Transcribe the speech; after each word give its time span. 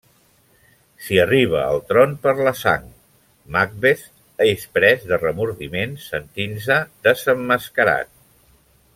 Si 1.07 1.17
arriba 1.23 1.59
al 1.65 1.81
tron 1.89 2.15
per 2.23 2.31
la 2.47 2.53
sang, 2.61 2.87
Macbeth 3.57 4.07
és 4.47 4.65
pres 4.79 5.05
de 5.11 5.19
remordiment 5.23 5.93
sentint-se 6.07 6.79
desemmascarat. 7.09 8.11